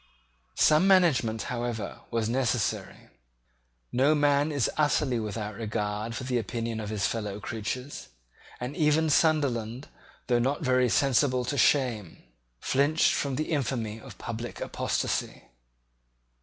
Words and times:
Some 0.55 0.87
management, 0.87 1.43
however, 1.53 1.99
was 2.09 2.27
necessary. 2.27 3.09
No 3.91 4.15
man 4.15 4.51
is 4.51 4.67
utterly 4.75 5.19
without 5.19 5.53
regard 5.53 6.15
for 6.15 6.23
the 6.23 6.39
opinion 6.39 6.79
of 6.79 6.89
his 6.89 7.05
fellow 7.05 7.39
creatures; 7.39 8.07
and 8.59 8.75
even 8.75 9.11
Sunderland, 9.11 9.89
though 10.25 10.39
not 10.39 10.63
very 10.63 10.89
sensible 10.89 11.45
to 11.45 11.55
shame, 11.55 12.23
flinched 12.59 13.13
from 13.13 13.35
the 13.35 13.51
infamy 13.51 13.99
of 14.01 14.17
public 14.17 14.59
apostasy. 14.59 15.43